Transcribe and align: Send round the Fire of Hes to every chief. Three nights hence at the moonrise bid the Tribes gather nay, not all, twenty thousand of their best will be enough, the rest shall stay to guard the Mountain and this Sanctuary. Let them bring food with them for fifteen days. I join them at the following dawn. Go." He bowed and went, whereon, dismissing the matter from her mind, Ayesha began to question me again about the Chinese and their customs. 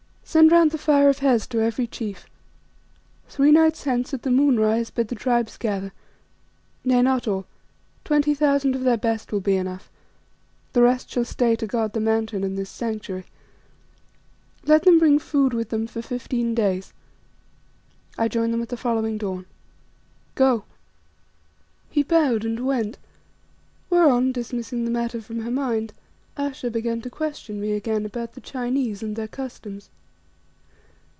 Send 0.23 0.49
round 0.49 0.71
the 0.71 0.77
Fire 0.77 1.09
of 1.09 1.17
Hes 1.19 1.45
to 1.47 1.59
every 1.59 1.85
chief. 1.85 2.25
Three 3.27 3.51
nights 3.51 3.83
hence 3.83 4.13
at 4.13 4.21
the 4.21 4.31
moonrise 4.31 4.89
bid 4.89 5.09
the 5.09 5.15
Tribes 5.15 5.57
gather 5.57 5.91
nay, 6.85 7.01
not 7.01 7.27
all, 7.27 7.45
twenty 8.05 8.33
thousand 8.33 8.73
of 8.73 8.83
their 8.83 8.95
best 8.95 9.33
will 9.33 9.41
be 9.41 9.57
enough, 9.57 9.91
the 10.71 10.81
rest 10.81 11.09
shall 11.09 11.25
stay 11.25 11.57
to 11.57 11.67
guard 11.67 11.91
the 11.91 11.99
Mountain 11.99 12.45
and 12.45 12.57
this 12.57 12.69
Sanctuary. 12.69 13.25
Let 14.63 14.83
them 14.83 14.99
bring 14.99 15.19
food 15.19 15.53
with 15.53 15.67
them 15.67 15.85
for 15.85 16.01
fifteen 16.01 16.55
days. 16.55 16.93
I 18.17 18.29
join 18.29 18.51
them 18.51 18.61
at 18.61 18.69
the 18.69 18.77
following 18.77 19.17
dawn. 19.17 19.47
Go." 20.35 20.63
He 21.89 22.03
bowed 22.03 22.45
and 22.45 22.65
went, 22.65 22.97
whereon, 23.89 24.31
dismissing 24.31 24.85
the 24.85 24.91
matter 24.91 25.19
from 25.19 25.39
her 25.41 25.51
mind, 25.51 25.91
Ayesha 26.37 26.71
began 26.71 27.01
to 27.01 27.09
question 27.09 27.59
me 27.59 27.73
again 27.73 28.05
about 28.05 28.31
the 28.31 28.39
Chinese 28.39 29.03
and 29.03 29.17
their 29.17 29.27
customs. 29.27 29.89